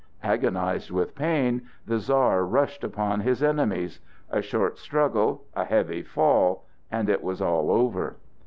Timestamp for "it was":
7.07-7.39